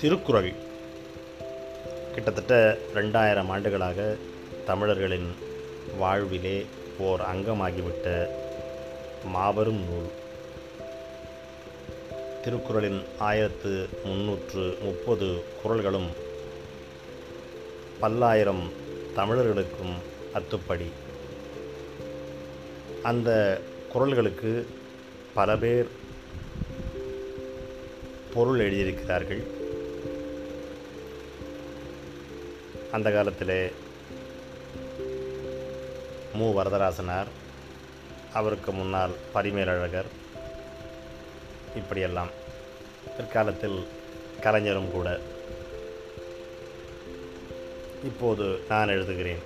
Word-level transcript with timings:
திருக்குறள். 0.00 0.52
கிட்டத்தட்ட 2.14 2.78
ரெண்டாயிரம் 2.94 3.48
ஆண்டுகளாக 3.48 4.16
தமிழர்களின் 4.66 5.34
வாழ்விலே 5.98 6.66
ஓர் 6.98 7.20
அங்கமாகிவிட்ட 7.20 8.28
மாபெரும் 9.24 9.84
நூல். 9.88 10.10
திருக்குறளின் 12.42 13.04
ஆயிரத்து 13.18 13.88
முன்னூற்று 14.04 14.78
முப்பது 14.82 15.44
குறள்களும் 15.62 16.08
பல்லாயிரம் 18.00 18.70
தமிழர்களுக்கும் 19.14 19.94
அத்துப்படி. 20.34 20.90
அந்த 23.02 23.60
குறள்களுக்கு 23.94 24.64
பல 25.34 25.56
பேர் 25.56 25.86
பொருள் 28.34 28.58
எழுதியிருக்கிறார்கள். 28.58 29.66
அந்த 32.92 33.10
காலத்தில் 33.10 33.72
மு. 36.34 36.62
வரதராசனார் 36.62 37.26
அவருக்கு 38.32 38.72
முன்னால் 38.72 39.10
பரிமேலழகர் 39.32 40.06
இப்படியெல்லாம் 41.76 42.28
பிற்காலத்தில் 43.16 43.86
கலைஞரும் 44.40 44.90
கூட. 44.90 45.20
இப்போது 48.04 48.60
நான் 48.68 48.88
எழுதுகிறேன். 48.88 49.42